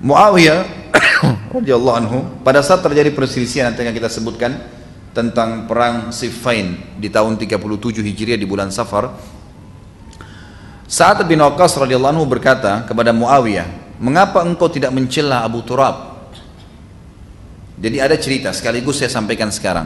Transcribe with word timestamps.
Muawiyah 0.00 0.64
radhiyallahu 1.60 1.96
anhu 2.00 2.18
pada 2.40 2.64
saat 2.64 2.80
terjadi 2.80 3.12
perselisihan 3.12 3.76
yang 3.76 3.92
kita 3.92 4.08
sebutkan 4.08 4.56
tentang 5.12 5.68
perang 5.68 6.08
Siffin 6.08 6.80
di 6.96 7.12
tahun 7.12 7.36
37 7.36 7.60
Hijriah 8.00 8.40
di 8.40 8.48
bulan 8.48 8.72
Safar. 8.72 9.12
Sa'ad 10.88 11.28
bin 11.28 11.44
Waqqas 11.44 11.76
radhiyallahu 11.76 12.16
anhu 12.16 12.24
berkata 12.24 12.88
kepada 12.88 13.12
Muawiyah 13.12 14.00
mengapa 14.00 14.40
engkau 14.40 14.72
tidak 14.72 14.88
mencela 14.96 15.44
Abu 15.44 15.60
Turab? 15.68 16.32
Jadi 17.76 17.96
ada 18.00 18.16
cerita 18.16 18.56
sekaligus 18.56 19.04
saya 19.04 19.12
sampaikan 19.12 19.52
sekarang. 19.52 19.84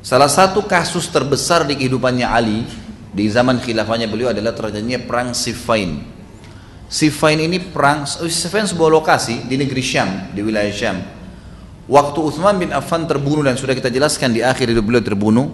Salah 0.00 0.32
satu 0.32 0.64
kasus 0.64 1.12
terbesar 1.12 1.68
di 1.68 1.76
kehidupannya 1.76 2.24
Ali 2.24 2.64
di 3.12 3.28
zaman 3.28 3.60
khilafahnya 3.60 4.08
beliau 4.08 4.32
adalah 4.32 4.56
terjadinya 4.56 5.04
perang 5.04 5.36
Siffin 5.36 6.15
Siffin 6.86 7.42
ini 7.42 7.58
perang, 7.58 8.06
Siffin 8.06 8.62
sebuah 8.62 8.90
lokasi 8.90 9.50
di 9.50 9.58
negeri 9.58 9.82
Syam, 9.82 10.30
di 10.30 10.40
wilayah 10.42 10.70
Syam. 10.70 11.02
Waktu 11.86 12.18
Uthman 12.18 12.58
bin 12.58 12.70
Affan 12.74 13.06
terbunuh 13.06 13.46
dan 13.46 13.58
sudah 13.58 13.74
kita 13.74 13.90
jelaskan 13.90 14.34
di 14.34 14.42
akhir 14.42 14.70
hidup 14.70 14.86
beliau 14.86 15.02
terbunuh, 15.02 15.46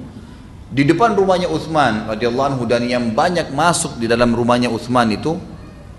di 0.73 0.88
depan 0.88 1.12
rumahnya 1.12 1.52
Uthman 1.52 2.09
radhiyallahu 2.09 2.57
anhu 2.57 2.65
dan 2.65 2.88
yang 2.88 3.12
banyak 3.12 3.52
masuk 3.52 4.01
di 4.01 4.09
dalam 4.09 4.33
rumahnya 4.33 4.73
Uthman 4.73 5.12
itu 5.12 5.37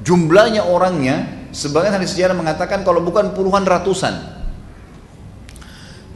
jumlahnya 0.02 0.66
orangnya 0.66 1.46
sebagian 1.54 1.94
hadis 1.94 2.18
sejarah 2.18 2.34
mengatakan 2.34 2.82
kalau 2.82 3.06
bukan 3.06 3.38
puluhan 3.38 3.62
ratusan 3.62 4.18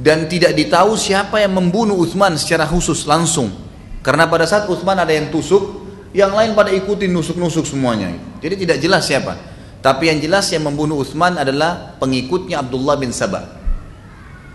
dan 0.01 0.25
tidak 0.25 0.57
ditahu 0.57 0.97
siapa 0.97 1.37
yang 1.37 1.53
membunuh 1.53 2.01
Uthman 2.01 2.33
secara 2.33 2.65
khusus 2.65 3.05
langsung 3.05 3.53
karena 4.01 4.25
pada 4.25 4.49
saat 4.49 4.65
Uthman 4.65 4.97
ada 4.97 5.13
yang 5.13 5.29
tusuk 5.29 5.86
yang 6.15 6.31
lain 6.31 6.55
pada 6.55 6.71
ikuti 6.71 7.07
nusuk-nusuk 7.11 7.67
semuanya. 7.67 8.15
Jadi 8.39 8.67
tidak 8.67 8.77
jelas 8.79 9.03
siapa. 9.07 9.35
Tapi 9.83 10.09
yang 10.09 10.19
jelas 10.19 10.49
yang 10.51 10.65
membunuh 10.65 10.99
Utsman 10.99 11.37
adalah 11.37 11.95
pengikutnya 12.01 12.59
Abdullah 12.59 12.97
bin 12.97 13.13
Sabah. 13.13 13.45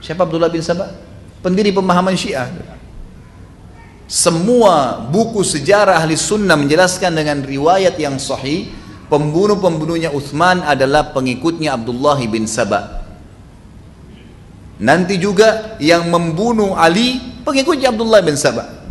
Siapa 0.03 0.27
Abdullah 0.27 0.51
bin 0.51 0.61
Sabah? 0.61 0.93
Pendiri 1.41 1.71
pemahaman 1.71 2.19
Syiah. 2.19 2.51
Semua 4.11 5.01
buku 5.09 5.41
sejarah 5.41 6.03
ahli 6.03 6.19
sunnah 6.19 6.59
menjelaskan 6.59 7.17
dengan 7.17 7.41
riwayat 7.41 7.97
yang 7.97 8.21
sahih 8.21 8.69
pembunuh-pembunuhnya 9.09 10.13
Uthman 10.13 10.61
adalah 10.61 11.15
pengikutnya 11.17 11.79
Abdullah 11.79 12.19
bin 12.29 12.45
Sabah. 12.45 13.07
Nanti 14.83 15.15
juga 15.17 15.79
yang 15.79 16.11
membunuh 16.11 16.75
Ali 16.75 17.23
pengikutnya 17.47 17.95
Abdullah 17.95 18.19
bin 18.27 18.35
Sabah. 18.35 18.82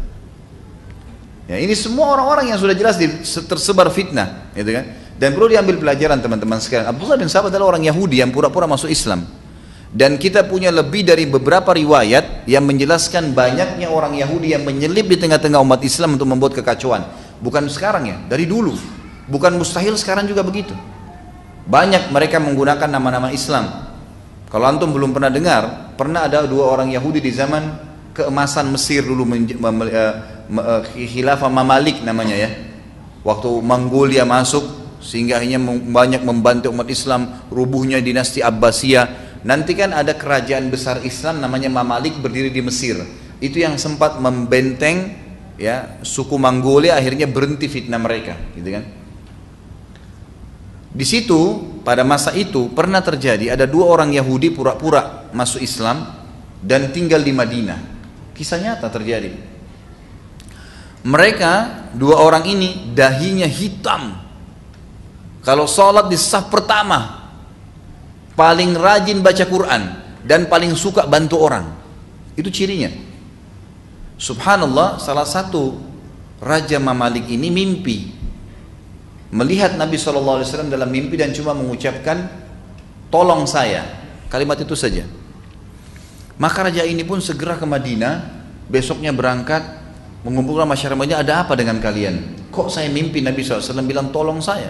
Ya, 1.52 1.59
ini 1.59 1.75
semua 1.75 2.16
orang-orang 2.16 2.55
yang 2.55 2.59
sudah 2.63 2.71
jelas 2.71 2.95
tersebar 3.44 3.91
fitnah, 3.91 4.47
gitu 4.55 4.71
kan? 4.71 4.88
Dan 5.19 5.35
perlu 5.35 5.52
diambil 5.52 5.75
pelajaran 5.83 6.23
teman-teman 6.23 6.63
sekalian. 6.63 6.88
Abdullah 6.88 7.19
bin 7.19 7.27
Sabah 7.27 7.52
adalah 7.52 7.75
orang 7.75 7.83
Yahudi 7.83 8.23
yang 8.23 8.31
pura-pura 8.31 8.71
masuk 8.71 8.88
Islam. 8.88 9.27
Dan 9.91 10.16
kita 10.16 10.47
punya 10.47 10.72
lebih 10.72 11.03
dari 11.03 11.27
beberapa 11.27 11.75
riwayat 11.75 12.47
yang 12.47 12.63
menjelaskan 12.63 13.35
banyaknya 13.35 13.91
orang 13.91 14.16
Yahudi 14.16 14.55
yang 14.55 14.63
menyelip 14.63 15.11
di 15.11 15.19
tengah-tengah 15.19 15.59
umat 15.59 15.83
Islam 15.83 16.16
untuk 16.16 16.31
membuat 16.31 16.55
kekacauan. 16.55 17.03
Bukan 17.44 17.67
sekarang 17.67 18.07
ya, 18.07 18.16
dari 18.31 18.47
dulu. 18.47 18.72
Bukan 19.27 19.52
mustahil 19.59 19.99
sekarang 19.99 20.31
juga 20.31 20.47
begitu. 20.47 20.72
Banyak 21.67 22.16
mereka 22.16 22.39
menggunakan 22.39 22.88
nama-nama 22.88 23.27
Islam. 23.35 23.91
Kalau 24.47 24.72
antum 24.72 24.88
belum 24.95 25.11
pernah 25.11 25.27
dengar, 25.27 25.91
pernah 25.99 26.31
ada 26.31 26.47
dua 26.47 26.72
orang 26.72 26.95
Yahudi 26.95 27.19
di 27.19 27.35
zaman 27.35 27.91
keemasan 28.16 28.72
Mesir 28.72 29.03
dulu 29.03 29.27
eh, 29.35 30.30
khilafah 30.94 31.47
Mamalik 31.47 32.03
namanya 32.03 32.35
ya. 32.35 32.52
Waktu 33.23 33.49
Mongolia 33.61 34.27
masuk 34.27 34.63
sehingga 35.02 35.41
hanya 35.41 35.57
banyak 35.61 36.21
membantu 36.21 36.69
umat 36.69 36.89
Islam 36.91 37.47
rubuhnya 37.49 38.03
dinasti 38.03 38.44
Abbasiyah. 38.44 39.39
Nanti 39.41 39.73
kan 39.73 39.89
ada 39.95 40.13
kerajaan 40.13 40.69
besar 40.69 41.02
Islam 41.02 41.41
namanya 41.41 41.72
Mamalik 41.72 42.22
berdiri 42.22 42.53
di 42.53 42.61
Mesir. 42.61 43.02
Itu 43.41 43.57
yang 43.57 43.79
sempat 43.81 44.22
membenteng 44.22 45.17
ya 45.57 45.97
suku 46.06 46.38
Mongolia 46.38 46.97
akhirnya 46.97 47.25
berhenti 47.25 47.66
fitnah 47.66 47.97
mereka, 47.97 48.38
gitu 48.53 48.69
kan. 48.69 48.85
Di 50.91 51.06
situ 51.07 51.39
pada 51.81 52.03
masa 52.06 52.35
itu 52.35 52.69
pernah 52.69 53.01
terjadi 53.01 53.56
ada 53.56 53.66
dua 53.66 53.89
orang 53.89 54.12
Yahudi 54.12 54.53
pura-pura 54.53 55.31
masuk 55.33 55.63
Islam 55.63 56.06
dan 56.62 56.94
tinggal 56.94 57.25
di 57.25 57.33
Madinah. 57.33 57.79
Kisah 58.38 58.62
nyata 58.62 58.91
terjadi. 58.94 59.50
Mereka 61.01 61.53
dua 61.97 62.22
orang 62.22 62.45
ini 62.45 62.94
dahinya 62.94 63.50
hitam. 63.50 64.17
Kalau 65.41 65.66
sholat 65.66 66.06
di 66.06 66.17
saf 66.17 66.53
pertama, 66.53 67.31
paling 68.38 68.78
rajin 68.78 69.25
baca 69.25 69.45
Quran 69.50 69.81
dan 70.22 70.45
paling 70.45 70.78
suka 70.78 71.09
bantu 71.09 71.41
orang. 71.41 71.66
Itu 72.38 72.53
cirinya. 72.53 72.94
Subhanallah, 74.22 75.01
salah 75.01 75.25
satu 75.25 75.81
Raja 76.41 76.78
Mamalik 76.78 77.29
ini 77.29 77.50
mimpi 77.50 78.22
melihat 79.31 79.79
Nabi 79.79 79.95
SAW 79.95 80.44
dalam 80.68 80.89
mimpi 80.91 81.16
dan 81.16 81.31
cuma 81.31 81.56
mengucapkan 81.56 82.28
tolong 83.07 83.47
saya 83.47 83.88
kalimat 84.28 84.59
itu 84.59 84.75
saja 84.75 85.07
maka 86.35 86.68
raja 86.68 86.83
ini 86.83 87.06
pun 87.07 87.23
segera 87.23 87.56
ke 87.56 87.63
Madinah 87.63 88.28
besoknya 88.68 89.16
berangkat 89.16 89.81
mengumpulkan 90.21 90.69
masyarakatnya 90.69 91.17
ada 91.21 91.45
apa 91.45 91.53
dengan 91.57 91.81
kalian? 91.81 92.47
Kok 92.53 92.67
saya 92.69 92.91
mimpi 92.91 93.21
Nabi 93.25 93.41
SAW 93.41 93.81
bilang 93.85 94.13
tolong 94.13 94.37
saya. 94.41 94.69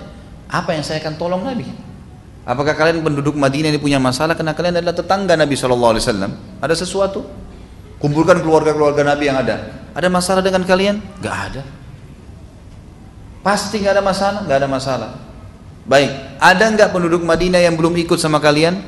Apa 0.52 0.76
yang 0.76 0.84
saya 0.84 1.00
akan 1.04 1.16
tolong 1.16 1.44
Nabi? 1.44 1.68
Apakah 2.42 2.74
kalian 2.74 3.06
penduduk 3.06 3.38
Madinah 3.38 3.70
ini 3.70 3.80
punya 3.80 4.02
masalah 4.02 4.34
karena 4.34 4.58
kalian 4.58 4.82
adalah 4.82 4.96
tetangga 4.98 5.38
Nabi 5.38 5.54
SAW 5.54 6.02
ada 6.60 6.76
sesuatu? 6.76 7.24
Kumpulkan 8.02 8.42
keluarga-keluarga 8.42 9.06
Nabi 9.06 9.30
yang 9.30 9.38
ada. 9.38 9.86
Ada 9.94 10.08
masalah 10.10 10.42
dengan 10.42 10.66
kalian? 10.66 10.98
gak 11.22 11.38
ada. 11.52 11.64
Pasti 13.46 13.84
gak 13.84 13.94
ada 14.00 14.04
masalah? 14.04 14.42
gak 14.50 14.58
ada 14.58 14.70
masalah. 14.70 15.12
Baik 15.82 16.14
ada 16.42 16.66
nggak 16.74 16.90
penduduk 16.94 17.22
Madinah 17.26 17.62
yang 17.62 17.78
belum 17.78 17.94
ikut 18.06 18.18
sama 18.18 18.42
kalian? 18.42 18.82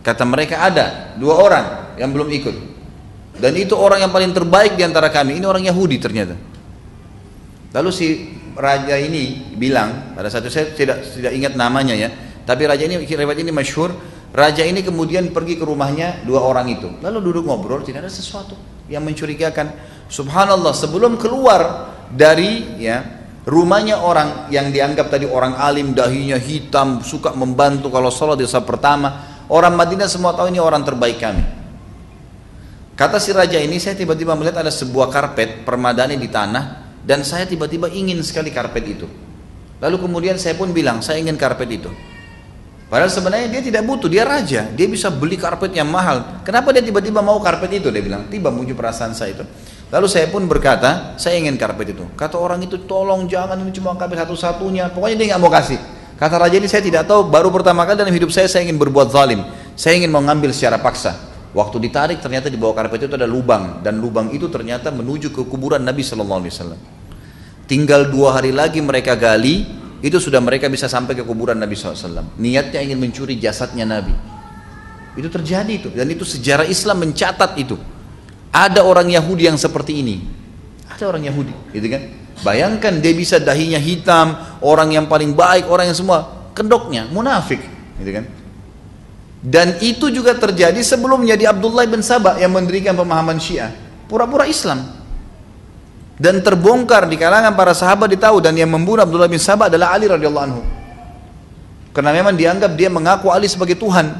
kata 0.00 0.24
mereka 0.24 0.64
ada 0.64 1.12
dua 1.20 1.36
orang 1.36 1.66
yang 2.00 2.08
belum 2.08 2.32
ikut 2.32 2.56
dan 3.40 3.56
itu 3.56 3.72
orang 3.72 4.04
yang 4.04 4.12
paling 4.12 4.36
terbaik 4.36 4.76
di 4.76 4.84
antara 4.84 5.08
kami. 5.08 5.40
Ini 5.40 5.46
orang 5.48 5.64
Yahudi 5.64 5.96
ternyata. 5.96 6.36
Lalu 7.72 7.90
si 7.90 8.06
raja 8.52 9.00
ini 9.00 9.56
bilang, 9.56 10.12
pada 10.12 10.28
satu 10.28 10.52
saya 10.52 10.76
tidak 10.76 11.08
tidak 11.08 11.32
ingat 11.32 11.56
namanya 11.56 11.96
ya, 11.96 12.12
tapi 12.44 12.68
raja 12.68 12.84
ini 12.84 13.00
riwayat 13.00 13.40
ini 13.40 13.50
masyhur. 13.50 13.90
Raja 14.30 14.62
ini 14.62 14.86
kemudian 14.86 15.34
pergi 15.34 15.58
ke 15.58 15.66
rumahnya 15.66 16.22
dua 16.22 16.46
orang 16.46 16.70
itu. 16.70 16.86
Lalu 17.02 17.18
duduk 17.18 17.50
ngobrol, 17.50 17.82
tidak 17.82 18.06
ada 18.06 18.12
sesuatu 18.12 18.54
yang 18.86 19.02
mencurigakan. 19.02 19.74
Subhanallah, 20.06 20.70
sebelum 20.70 21.18
keluar 21.18 21.90
dari 22.14 22.78
ya 22.78 23.02
rumahnya 23.42 23.98
orang 23.98 24.46
yang 24.54 24.70
dianggap 24.70 25.10
tadi 25.10 25.26
orang 25.26 25.58
alim, 25.58 25.98
dahinya 25.98 26.38
hitam, 26.38 27.02
suka 27.02 27.34
membantu 27.34 27.90
kalau 27.90 28.06
sholat 28.06 28.38
di 28.38 28.46
saat 28.46 28.62
pertama, 28.62 29.42
orang 29.50 29.74
Madinah 29.74 30.06
semua 30.06 30.30
tahu 30.30 30.54
ini 30.54 30.62
orang 30.62 30.86
terbaik 30.86 31.18
kami. 31.18 31.59
Kata 33.00 33.16
si 33.16 33.32
raja 33.32 33.56
ini, 33.56 33.80
saya 33.80 33.96
tiba-tiba 33.96 34.36
melihat 34.36 34.60
ada 34.60 34.68
sebuah 34.68 35.08
karpet 35.08 35.64
permadani 35.64 36.20
di 36.20 36.28
tanah 36.28 37.00
dan 37.00 37.24
saya 37.24 37.48
tiba-tiba 37.48 37.88
ingin 37.88 38.20
sekali 38.20 38.52
karpet 38.52 38.84
itu. 38.84 39.08
Lalu 39.80 40.04
kemudian 40.04 40.36
saya 40.36 40.52
pun 40.52 40.68
bilang, 40.76 41.00
saya 41.00 41.16
ingin 41.16 41.40
karpet 41.40 41.80
itu. 41.80 41.88
Padahal 42.92 43.08
sebenarnya 43.08 43.48
dia 43.48 43.64
tidak 43.64 43.88
butuh, 43.88 44.04
dia 44.04 44.28
raja, 44.28 44.68
dia 44.68 44.84
bisa 44.84 45.08
beli 45.08 45.40
karpet 45.40 45.72
yang 45.72 45.88
mahal. 45.88 46.44
Kenapa 46.44 46.76
dia 46.76 46.84
tiba-tiba 46.84 47.24
mau 47.24 47.40
karpet 47.40 47.80
itu? 47.80 47.88
Dia 47.88 48.04
bilang, 48.04 48.28
tiba 48.28 48.52
muncul 48.52 48.76
perasaan 48.76 49.16
saya 49.16 49.32
itu. 49.32 49.48
Lalu 49.88 50.04
saya 50.04 50.28
pun 50.28 50.44
berkata, 50.44 51.16
saya 51.16 51.40
ingin 51.40 51.56
karpet 51.56 51.96
itu. 51.96 52.04
Kata 52.20 52.36
orang 52.36 52.60
itu, 52.68 52.84
tolong 52.84 53.24
jangan 53.24 53.56
ini 53.64 53.72
cuma 53.72 53.96
karpet 53.96 54.28
satu-satunya. 54.28 54.92
Pokoknya 54.92 55.16
dia 55.16 55.26
nggak 55.32 55.40
mau 55.40 55.48
kasih. 55.48 55.80
Kata 56.20 56.36
raja 56.36 56.52
ini 56.52 56.68
saya 56.68 56.84
tidak 56.84 57.08
tahu, 57.08 57.32
baru 57.32 57.48
pertama 57.48 57.88
kali 57.88 57.96
dalam 57.96 58.12
hidup 58.12 58.28
saya 58.28 58.44
saya 58.44 58.68
ingin 58.68 58.76
berbuat 58.76 59.08
zalim. 59.08 59.40
Saya 59.72 59.96
ingin 59.96 60.12
mengambil 60.12 60.52
secara 60.52 60.76
paksa. 60.76 61.29
Waktu 61.50 61.82
ditarik 61.82 62.22
ternyata 62.22 62.46
di 62.46 62.54
bawah 62.54 62.78
karpet 62.78 63.10
itu 63.10 63.18
ada 63.18 63.26
lubang 63.26 63.82
dan 63.82 63.98
lubang 63.98 64.30
itu 64.30 64.46
ternyata 64.46 64.94
menuju 64.94 65.34
ke 65.34 65.42
kuburan 65.50 65.82
Nabi 65.82 66.06
Shallallahu 66.06 66.40
Alaihi 66.46 66.54
Wasallam. 66.54 66.80
Tinggal 67.66 68.10
dua 68.10 68.38
hari 68.38 68.50
lagi 68.50 68.82
mereka 68.82 69.14
gali, 69.14 69.66
itu 70.00 70.16
sudah 70.16 70.40
mereka 70.40 70.66
bisa 70.66 70.88
sampai 70.88 71.12
ke 71.12 71.22
kuburan 71.22 71.60
Nabi 71.60 71.76
SAW. 71.76 72.24
Niatnya 72.40 72.80
ingin 72.80 72.96
mencuri 72.96 73.36
jasadnya 73.36 73.84
Nabi. 73.84 74.16
Itu 75.14 75.28
terjadi 75.28 75.68
itu 75.70 75.88
dan 75.92 76.08
itu 76.08 76.24
sejarah 76.24 76.64
Islam 76.64 77.04
mencatat 77.04 77.60
itu. 77.60 77.76
Ada 78.50 78.82
orang 78.82 79.12
Yahudi 79.12 79.46
yang 79.46 79.60
seperti 79.60 80.02
ini. 80.02 80.24
Ada 80.90 81.14
orang 81.14 81.22
Yahudi, 81.30 81.54
gitu 81.70 81.86
kan? 81.86 82.02
Bayangkan 82.42 82.98
dia 82.98 83.14
bisa 83.14 83.38
dahinya 83.38 83.78
hitam, 83.78 84.34
orang 84.64 84.90
yang 84.90 85.06
paling 85.06 85.36
baik, 85.38 85.70
orang 85.70 85.92
yang 85.92 85.98
semua 85.98 86.50
kedoknya 86.56 87.06
munafik, 87.14 87.62
gitu 88.02 88.10
kan? 88.10 88.24
Dan 89.40 89.80
itu 89.80 90.12
juga 90.12 90.36
terjadi 90.36 90.76
sebelum 90.84 91.24
menjadi 91.24 91.48
Abdullah 91.56 91.88
bin 91.88 92.04
Sabah 92.04 92.36
yang 92.36 92.52
mendirikan 92.52 92.92
pemahaman 92.92 93.40
Syiah. 93.40 93.72
Pura-pura 94.04 94.44
Islam. 94.44 94.84
Dan 96.20 96.44
terbongkar 96.44 97.08
di 97.08 97.16
kalangan 97.16 97.56
para 97.56 97.72
sahabat 97.72 98.12
ditahu 98.12 98.44
dan 98.44 98.52
yang 98.52 98.68
membunuh 98.68 99.00
Abdullah 99.00 99.32
bin 99.32 99.40
Sabah 99.40 99.72
adalah 99.72 99.96
Ali 99.96 100.04
radhiyallahu 100.12 100.44
anhu. 100.44 100.60
Karena 101.96 102.12
memang 102.12 102.36
dianggap 102.36 102.76
dia 102.76 102.92
mengaku 102.92 103.32
Ali 103.32 103.48
sebagai 103.48 103.80
Tuhan. 103.80 104.12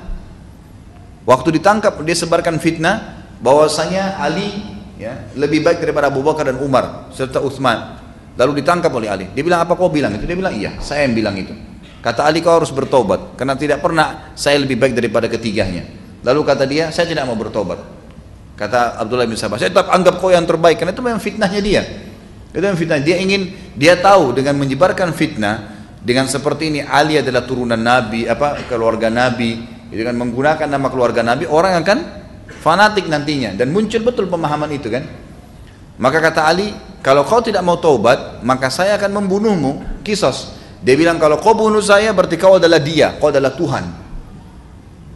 Waktu 1.29 1.61
ditangkap 1.61 2.01
dia 2.01 2.17
sebarkan 2.17 2.57
fitnah 2.57 3.29
bahwasanya 3.45 4.17
Ali 4.17 4.57
ya, 4.97 5.29
lebih 5.37 5.61
baik 5.61 5.85
daripada 5.85 6.09
Abu 6.09 6.25
Bakar 6.25 6.49
dan 6.49 6.57
Umar 6.65 7.13
serta 7.13 7.45
Utsman. 7.45 8.01
Lalu 8.41 8.65
ditangkap 8.65 8.89
oleh 8.89 9.13
Ali. 9.13 9.29
Dia 9.37 9.45
bilang 9.45 9.61
apa 9.69 9.77
kau 9.77 9.93
bilang 9.93 10.17
itu? 10.17 10.25
Dia 10.25 10.33
bilang 10.33 10.57
iya, 10.57 10.81
saya 10.81 11.05
yang 11.05 11.13
bilang 11.13 11.37
itu. 11.37 11.53
Kata 12.01 12.25
Ali 12.25 12.41
kau 12.41 12.57
harus 12.57 12.73
bertobat 12.73 13.37
karena 13.37 13.55
tidak 13.61 13.85
pernah 13.85 14.33
saya 14.33 14.57
lebih 14.57 14.81
baik 14.81 14.97
daripada 14.97 15.29
ketiganya. 15.29 15.85
Lalu 16.25 16.41
kata 16.45 16.65
dia, 16.65 16.89
saya 16.89 17.05
tidak 17.05 17.29
mau 17.29 17.37
bertobat. 17.37 17.81
Kata 18.57 19.01
Abdullah 19.01 19.25
bin 19.25 19.37
Sabah, 19.37 19.57
saya 19.57 19.73
tetap 19.73 19.89
anggap 19.93 20.21
kau 20.21 20.33
yang 20.33 20.45
terbaik 20.45 20.81
karena 20.81 20.93
itu 20.93 21.01
memang 21.05 21.21
fitnahnya 21.21 21.61
dia. 21.61 21.83
Itu 22.53 22.61
yang 22.61 22.77
fitnah. 22.77 23.01
Dia 23.01 23.17
ingin, 23.21 23.73
dia 23.77 23.97
tahu 23.97 24.37
dengan 24.37 24.57
menyebarkan 24.61 25.13
fitnah 25.17 25.81
dengan 26.01 26.29
seperti 26.29 26.73
ini 26.73 26.81
Ali 26.85 27.21
adalah 27.21 27.45
turunan 27.45 27.79
Nabi, 27.79 28.25
apa 28.25 28.65
keluarga 28.69 29.13
Nabi, 29.13 29.61
dengan 29.93 30.17
menggunakan 30.25 30.69
nama 30.69 30.89
keluarga 30.89 31.21
Nabi, 31.21 31.45
orang 31.49 31.85
akan 31.85 31.99
fanatik 32.61 33.09
nantinya 33.09 33.57
dan 33.57 33.73
muncul 33.73 34.01
betul 34.05 34.29
pemahaman 34.29 34.71
itu 34.73 34.89
kan. 34.89 35.05
Maka 36.01 36.19
kata 36.21 36.49
Ali, 36.49 36.73
kalau 37.05 37.25
kau 37.29 37.45
tidak 37.45 37.61
mau 37.61 37.77
taubat, 37.77 38.41
maka 38.41 38.73
saya 38.73 38.97
akan 38.97 39.21
membunuhmu. 39.21 40.01
Kisos. 40.01 40.60
Dia 40.81 40.97
bilang 40.97 41.21
kalau 41.21 41.37
kau 41.37 41.53
bunuh 41.53 41.85
saya 41.85 42.17
berarti 42.17 42.41
kau 42.41 42.57
adalah 42.57 42.81
dia, 42.81 43.13
kau 43.21 43.29
adalah 43.29 43.53
Tuhan. 43.53 43.85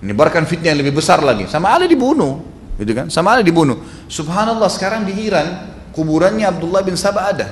Menyebarkan 0.05 0.45
fitnah 0.45 0.77
yang 0.77 0.85
lebih 0.85 1.01
besar 1.01 1.25
lagi. 1.25 1.49
Sama 1.49 1.73
Ali 1.73 1.89
dibunuh 1.89 2.45
gitu 2.77 2.93
kan? 2.93 3.09
Sama 3.09 3.41
ada 3.41 3.43
dibunuh. 3.43 3.81
Subhanallah 4.05 4.69
sekarang 4.69 5.09
di 5.09 5.17
Iran 5.25 5.73
kuburannya 5.97 6.45
Abdullah 6.45 6.85
bin 6.85 7.01
Sabah 7.01 7.33
ada. 7.33 7.49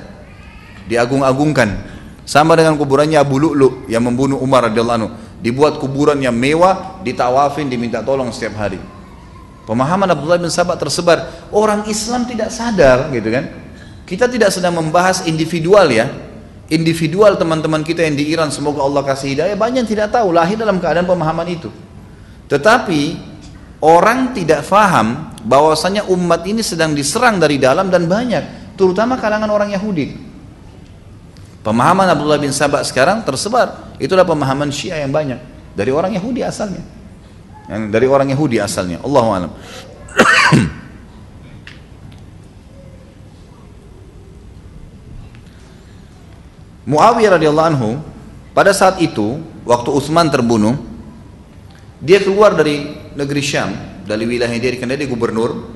Diagung-agungkan. 0.85 1.91
Sama 2.29 2.53
dengan 2.55 2.76
kuburannya 2.76 3.17
Abu 3.17 3.41
Lu'lu 3.41 3.88
yang 3.88 4.05
membunuh 4.05 4.37
Umar 4.44 4.69
radhiyallahu 4.69 4.99
anhu. 5.00 5.11
Dibuat 5.41 5.81
kuburan 5.81 6.20
yang 6.20 6.37
mewah 6.37 7.00
ditawafin 7.00 7.67
diminta 7.73 8.05
tolong 8.05 8.29
setiap 8.31 8.61
hari. 8.61 8.79
Pemahaman 9.64 10.12
Abdullah 10.12 10.37
bin 10.37 10.53
Sabah 10.53 10.76
tersebar. 10.76 11.49
Orang 11.49 11.88
Islam 11.88 12.29
tidak 12.29 12.53
sadar 12.53 13.09
gitu 13.09 13.32
kan? 13.32 13.49
Kita 14.05 14.29
tidak 14.29 14.53
sedang 14.53 14.76
membahas 14.76 15.25
individual 15.25 15.88
ya 15.88 16.11
individual 16.73 17.37
teman-teman 17.37 17.85
kita 17.85 18.01
yang 18.01 18.17
di 18.17 18.33
Iran 18.33 18.49
semoga 18.49 18.81
Allah 18.81 19.05
kasih 19.05 19.37
hidayah 19.37 19.57
banyak 19.61 19.85
yang 19.85 19.91
tidak 19.93 20.09
tahu 20.17 20.33
lahir 20.33 20.57
dalam 20.57 20.81
keadaan 20.81 21.05
pemahaman 21.05 21.47
itu 21.53 21.69
tetapi 22.53 23.17
orang 23.81 24.37
tidak 24.37 24.61
faham 24.61 25.33
bahwasanya 25.43 26.07
umat 26.13 26.45
ini 26.47 26.61
sedang 26.61 26.95
diserang 26.95 27.41
dari 27.41 27.59
dalam 27.59 27.91
dan 27.91 28.07
banyak, 28.07 28.77
terutama 28.79 29.19
kalangan 29.19 29.51
orang 29.51 29.75
Yahudi. 29.75 30.15
Pemahaman 31.65 32.11
Abdullah 32.11 32.37
bin 32.37 32.51
Sabah 32.51 32.85
sekarang 32.85 33.25
tersebar, 33.25 33.97
itulah 33.97 34.27
pemahaman 34.27 34.69
Syiah 34.69 35.01
yang 35.01 35.15
banyak 35.15 35.39
dari 35.73 35.91
orang 35.95 36.13
Yahudi 36.15 36.45
asalnya. 36.45 36.85
Dari 37.71 38.07
orang 38.11 38.29
Yahudi 38.35 38.59
asalnya. 38.59 38.99
Allahu 39.01 39.29
a'lam. 39.33 39.53
Muawiyah 46.88 47.38
radhiyallahu 47.38 47.69
anhu 47.75 47.90
pada 48.52 48.75
saat 48.75 48.99
itu 48.99 49.38
waktu 49.62 49.88
Utsman 49.94 50.29
terbunuh 50.29 50.75
dia 52.02 52.19
keluar 52.19 52.58
dari 52.58 52.90
negeri 53.14 53.43
Syam 53.43 53.70
dari 54.02 54.26
wilayah 54.26 54.50
dia 54.58 54.75
karena 54.75 54.99
dia 54.99 55.06
gubernur 55.06 55.70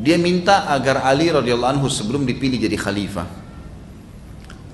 dia 0.00 0.16
minta 0.16 0.64
agar 0.72 1.04
Ali 1.04 1.28
radhiyallahu 1.28 1.72
anhu 1.76 1.86
sebelum 1.92 2.24
dipilih 2.24 2.56
jadi 2.56 2.76
khalifah 2.80 3.28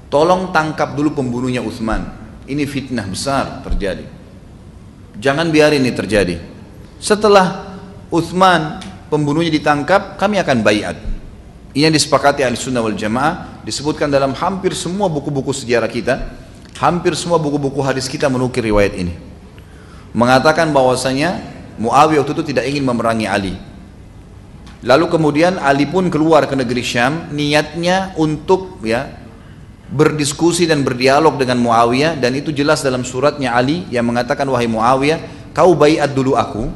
tolong 0.07 0.55
tangkap 0.55 0.95
dulu 0.95 1.19
pembunuhnya 1.19 1.61
Uthman 1.67 2.21
ini 2.51 2.67
fitnah 2.67 3.07
besar 3.07 3.63
terjadi. 3.63 4.03
Jangan 5.23 5.55
biarin 5.55 5.87
ini 5.87 5.95
terjadi. 5.95 6.37
Setelah 6.99 7.79
Uthman 8.11 8.83
pembunuhnya 9.07 9.55
ditangkap 9.55 10.19
kami 10.19 10.43
akan 10.43 10.67
bayat. 10.67 10.99
Ini 11.71 11.87
yang 11.87 11.95
disepakati 11.95 12.43
ahli 12.43 12.59
sunnah 12.59 12.83
wal 12.83 12.99
jamaah 12.99 13.50
disebutkan 13.67 14.09
dalam 14.09 14.33
hampir 14.37 14.73
semua 14.77 15.11
buku-buku 15.11 15.53
sejarah 15.53 15.89
kita 15.89 16.33
hampir 16.81 17.13
semua 17.17 17.37
buku-buku 17.37 17.81
hadis 17.85 18.09
kita 18.09 18.27
menukir 18.31 18.65
riwayat 18.65 18.97
ini 18.97 19.31
mengatakan 20.15 20.71
bahwasanya 20.75 21.61
Muawiyah 21.81 22.21
waktu 22.21 22.33
itu 22.37 22.45
tidak 22.53 22.69
ingin 22.69 22.85
memerangi 22.85 23.25
Ali. 23.25 23.55
Lalu 24.85 25.09
kemudian 25.09 25.57
Ali 25.57 25.89
pun 25.89 26.13
keluar 26.13 26.45
ke 26.45 26.53
negeri 26.53 26.85
Syam, 26.85 27.33
niatnya 27.33 28.13
untuk 28.21 28.85
ya 28.85 29.17
berdiskusi 29.89 30.69
dan 30.69 30.85
berdialog 30.85 31.41
dengan 31.41 31.57
Muawiyah 31.57 32.21
dan 32.21 32.37
itu 32.37 32.53
jelas 32.53 32.85
dalam 32.85 33.01
suratnya 33.01 33.57
Ali 33.57 33.89
yang 33.89 34.05
mengatakan 34.05 34.45
wahai 34.53 34.69
Muawiyah, 34.69 35.53
kau 35.57 35.73
bayat 35.73 36.13
dulu 36.13 36.37
aku. 36.37 36.69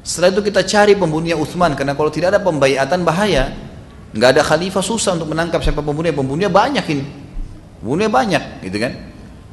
Setelah 0.00 0.32
itu 0.32 0.42
kita 0.48 0.64
cari 0.64 0.96
pembunuhnya 0.96 1.36
Uthman 1.36 1.76
karena 1.76 1.92
kalau 1.92 2.08
tidak 2.08 2.32
ada 2.32 2.40
pembayatan 2.40 3.04
bahaya. 3.04 3.52
Nggak 4.14 4.28
ada 4.38 4.42
khalifah 4.46 4.84
susah 4.84 5.18
untuk 5.18 5.32
menangkap 5.32 5.64
siapa 5.64 5.82
pembunuhnya. 5.82 6.14
Pembunuhnya 6.14 6.50
banyak 6.52 6.84
ini. 6.92 7.04
Pembunuhnya 7.82 8.10
banyak 8.12 8.42
gitu 8.66 8.78
kan. 8.78 8.92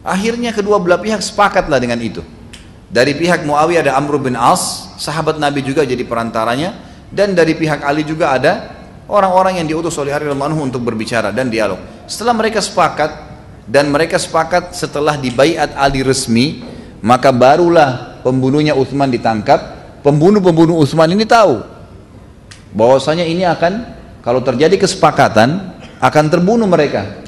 Akhirnya 0.04 0.52
kedua 0.52 0.84
belah 0.84 1.00
pihak 1.00 1.24
sepakatlah 1.24 1.80
dengan 1.80 1.98
itu. 2.04 2.20
Dari 2.94 3.18
pihak 3.18 3.48
Muawiyah 3.48 3.90
ada 3.90 3.94
Amr 3.98 4.22
bin 4.22 4.38
As, 4.38 4.94
sahabat 5.02 5.42
Nabi 5.42 5.66
juga 5.66 5.82
jadi 5.82 6.06
perantaranya, 6.06 6.78
dan 7.10 7.34
dari 7.34 7.58
pihak 7.58 7.82
Ali 7.82 8.06
juga 8.06 8.38
ada 8.38 8.70
orang-orang 9.10 9.58
yang 9.58 9.66
diutus 9.66 9.98
oleh 9.98 10.14
Ali 10.14 10.30
anhu 10.30 10.62
untuk 10.62 10.86
berbicara 10.86 11.34
dan 11.34 11.50
dialog. 11.50 11.82
Setelah 12.06 12.38
mereka 12.38 12.62
sepakat 12.62 13.12
dan 13.66 13.90
mereka 13.90 14.22
sepakat 14.22 14.78
setelah 14.78 15.18
dibaiat 15.18 15.74
Ali 15.74 16.06
resmi, 16.06 16.62
maka 17.02 17.34
barulah 17.34 18.22
pembunuhnya 18.22 18.78
Utsman 18.78 19.10
ditangkap. 19.10 19.82
Pembunuh-pembunuh 20.04 20.84
Utsman 20.84 21.08
ini 21.16 21.24
tahu 21.24 21.64
bahwasanya 22.76 23.24
ini 23.24 23.48
akan 23.48 24.03
kalau 24.24 24.40
terjadi 24.40 24.80
kesepakatan 24.80 25.76
akan 26.00 26.26
terbunuh 26.32 26.66
mereka. 26.66 27.22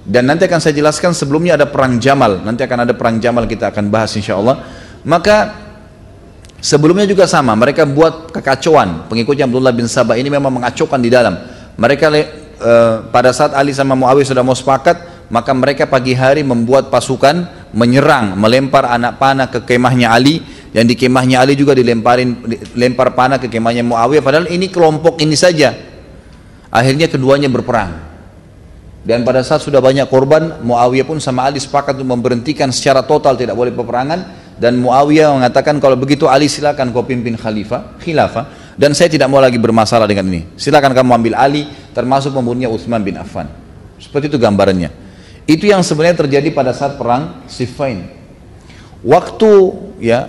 Dan 0.00 0.26
nanti 0.26 0.48
akan 0.48 0.58
saya 0.64 0.72
jelaskan 0.72 1.12
sebelumnya 1.12 1.60
ada 1.60 1.68
perang 1.68 2.00
Jamal. 2.00 2.40
Nanti 2.40 2.64
akan 2.64 2.88
ada 2.88 2.96
perang 2.96 3.20
Jamal 3.20 3.44
kita 3.44 3.68
akan 3.68 3.92
bahas 3.92 4.16
insya 4.16 4.40
Allah 4.40 4.64
maka 5.04 5.56
sebelumnya 6.60 7.08
juga 7.08 7.24
sama, 7.24 7.56
mereka 7.56 7.88
buat 7.88 8.32
kekacauan. 8.32 9.08
Pengikutnya 9.08 9.48
Abdullah 9.48 9.72
bin 9.72 9.88
Sabah 9.88 10.16
ini 10.20 10.28
memang 10.28 10.60
mengacaukan 10.60 11.00
di 11.00 11.08
dalam. 11.08 11.40
Mereka 11.80 12.06
e, 12.12 12.72
pada 13.08 13.32
saat 13.32 13.56
Ali 13.56 13.72
sama 13.72 13.96
Muawiyah 13.96 14.28
sudah 14.28 14.44
mau 14.44 14.52
sepakat, 14.52 15.28
maka 15.32 15.56
mereka 15.56 15.88
pagi 15.88 16.12
hari 16.12 16.44
membuat 16.44 16.92
pasukan 16.92 17.48
menyerang, 17.72 18.36
melempar 18.36 18.92
anak 18.92 19.16
panah 19.16 19.48
ke 19.48 19.64
kemahnya 19.64 20.12
Ali 20.12 20.44
dan 20.74 20.84
di 20.84 20.98
kemahnya 20.98 21.40
Ali 21.40 21.56
juga 21.56 21.72
dilemparin 21.72 22.44
lempar 22.76 23.16
panah 23.16 23.40
ke 23.40 23.48
kemahnya 23.48 23.80
Muawiyah 23.86 24.20
padahal 24.20 24.46
ini 24.52 24.68
kelompok 24.68 25.16
ini 25.24 25.36
saja. 25.38 25.89
Akhirnya 26.70 27.10
keduanya 27.10 27.50
berperang. 27.50 28.10
Dan 29.00 29.24
pada 29.26 29.42
saat 29.42 29.64
sudah 29.64 29.82
banyak 29.82 30.06
korban, 30.06 30.62
Muawiyah 30.62 31.08
pun 31.08 31.18
sama 31.18 31.48
Ali 31.48 31.58
sepakat 31.58 31.98
untuk 31.98 32.14
memberhentikan 32.14 32.68
secara 32.70 33.02
total 33.02 33.34
tidak 33.34 33.56
boleh 33.56 33.72
peperangan 33.72 34.40
dan 34.60 34.76
Muawiyah 34.76 35.40
mengatakan 35.40 35.80
kalau 35.80 35.96
begitu 35.96 36.28
Ali 36.28 36.52
silakan 36.52 36.92
kau 36.92 37.00
pimpin 37.00 37.32
khalifah, 37.32 37.96
khilafah 37.96 38.76
dan 38.76 38.92
saya 38.92 39.08
tidak 39.08 39.32
mau 39.32 39.40
lagi 39.40 39.56
bermasalah 39.56 40.04
dengan 40.04 40.28
ini. 40.28 40.44
Silakan 40.60 40.92
kamu 40.92 41.16
ambil 41.16 41.34
Ali 41.40 41.64
termasuk 41.96 42.36
pembunuhnya 42.36 42.68
Utsman 42.68 43.00
bin 43.00 43.16
Affan. 43.16 43.48
Seperti 43.96 44.28
itu 44.28 44.36
gambarannya. 44.36 44.92
Itu 45.48 45.64
yang 45.64 45.80
sebenarnya 45.80 46.28
terjadi 46.28 46.52
pada 46.52 46.76
saat 46.76 47.00
perang 47.00 47.48
Siffin. 47.48 48.04
Waktu 49.00 49.52
ya 49.96 50.28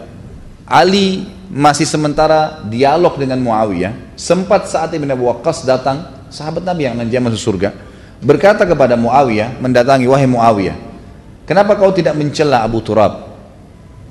Ali 0.63 1.27
masih 1.51 1.83
sementara 1.83 2.63
dialog 2.71 3.19
dengan 3.19 3.43
Muawiyah, 3.43 4.15
sempat 4.15 4.71
saat 4.71 4.95
Ibn 4.95 5.11
Abu 5.11 5.27
Waqqas 5.27 5.67
datang, 5.67 6.20
sahabat 6.31 6.63
Nabi 6.63 6.87
yang 6.87 6.95
nanti 6.95 7.13
masuk 7.19 7.37
surga, 7.53 7.75
berkata 8.23 8.63
kepada 8.63 8.95
Muawiyah, 8.95 9.59
mendatangi 9.59 10.07
wahai 10.07 10.25
Muawiyah, 10.25 10.75
kenapa 11.43 11.75
kau 11.75 11.91
tidak 11.91 12.15
mencela 12.15 12.63
Abu 12.63 12.79
Turab? 12.79 13.29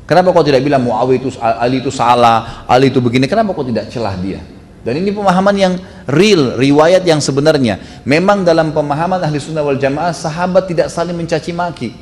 Kenapa 0.04 0.30
kau 0.30 0.44
tidak 0.44 0.60
bilang 0.60 0.84
Muawiyah 0.84 1.18
itu 1.18 1.30
Ali 1.40 1.80
itu 1.80 1.88
salah, 1.88 2.66
Ali 2.68 2.92
itu 2.92 3.00
begini? 3.00 3.24
Kenapa 3.24 3.56
kau 3.56 3.64
tidak 3.64 3.88
celah 3.88 4.14
dia? 4.20 4.42
Dan 4.80 4.96
ini 4.96 5.12
pemahaman 5.12 5.56
yang 5.56 5.74
real, 6.08 6.56
riwayat 6.56 7.04
yang 7.04 7.20
sebenarnya. 7.20 8.02
Memang 8.08 8.42
dalam 8.48 8.72
pemahaman 8.72 9.20
ahli 9.20 9.36
sunnah 9.36 9.60
wal 9.60 9.76
jamaah, 9.76 10.12
sahabat 10.12 10.72
tidak 10.72 10.88
saling 10.88 11.12
mencaci 11.12 11.52
maki. 11.52 11.92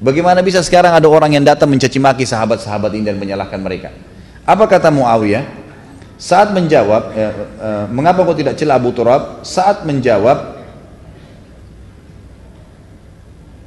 Bagaimana 0.00 0.44
bisa 0.44 0.60
sekarang 0.60 0.92
ada 0.92 1.08
orang 1.08 1.36
yang 1.36 1.44
datang 1.44 1.72
mencaci 1.72 1.96
maki 1.96 2.24
sahabat-sahabat 2.28 2.92
ini 2.96 3.04
dan 3.08 3.16
menyalahkan 3.16 3.60
mereka? 3.60 3.92
Apa 4.44 4.68
kata 4.68 4.92
Muawiyah? 4.92 5.55
Saat 6.16 6.56
menjawab, 6.56 7.12
eh, 7.12 7.32
eh, 7.60 7.84
mengapa 7.92 8.24
kau 8.24 8.32
tidak 8.32 8.56
celah 8.56 8.80
Abu 8.80 8.92
Turab? 8.96 9.44
Saat 9.44 9.84
menjawab, 9.84 10.64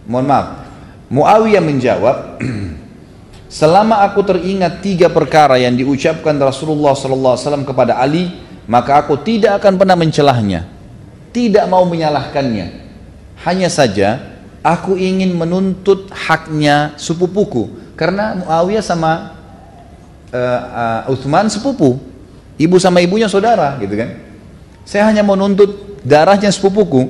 mohon 0.10 0.26
maaf, 0.26 0.48
Muawiyah 1.10 1.62
menjawab, 1.62 2.18
Selama 3.50 4.06
aku 4.06 4.22
teringat 4.22 4.86
tiga 4.86 5.10
perkara 5.10 5.58
yang 5.58 5.74
diucapkan 5.74 6.38
Rasulullah 6.38 6.94
SAW 6.94 7.66
kepada 7.66 7.98
Ali, 7.98 8.30
maka 8.70 9.02
aku 9.02 9.18
tidak 9.26 9.58
akan 9.58 9.74
pernah 9.74 9.98
mencelahnya, 9.98 10.70
tidak 11.34 11.66
mau 11.66 11.82
menyalahkannya. 11.90 12.86
Hanya 13.42 13.74
saja 13.74 14.22
aku 14.62 14.94
ingin 15.02 15.34
menuntut 15.34 16.14
haknya 16.14 16.94
sepupuku, 17.02 17.90
Karena 17.98 18.38
Muawiyah 18.38 18.86
sama 18.86 19.34
uh, 20.30 20.62
uh, 21.10 21.12
Uthman 21.12 21.50
sepupu. 21.50 21.98
Ibu 22.60 22.76
sama 22.76 23.00
ibunya 23.00 23.32
saudara 23.32 23.80
gitu 23.80 23.96
kan. 23.96 24.20
Saya 24.84 25.08
hanya 25.08 25.24
mau 25.24 25.40
nuntut 25.40 26.04
darahnya 26.04 26.52
sepupuku. 26.52 27.08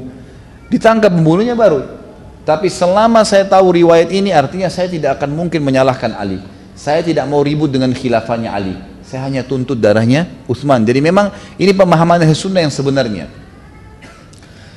Ditangkap 0.70 1.10
pembunuhnya 1.10 1.58
baru. 1.58 1.82
Tapi 2.46 2.70
selama 2.70 3.26
saya 3.26 3.50
tahu 3.50 3.82
riwayat 3.82 4.14
ini 4.14 4.30
artinya 4.30 4.70
saya 4.70 4.86
tidak 4.86 5.18
akan 5.18 5.34
mungkin 5.34 5.66
menyalahkan 5.66 6.14
Ali. 6.14 6.38
Saya 6.78 7.02
tidak 7.02 7.26
mau 7.26 7.42
ribut 7.42 7.74
dengan 7.74 7.90
khilafahnya 7.90 8.54
Ali. 8.54 8.78
Saya 9.02 9.26
hanya 9.26 9.42
tuntut 9.42 9.82
darahnya 9.82 10.30
Uthman. 10.46 10.86
Jadi 10.86 11.02
memang 11.02 11.34
ini 11.58 11.74
pemahaman 11.74 12.22
sunnah 12.38 12.62
yang 12.62 12.74
sebenarnya. 12.74 13.26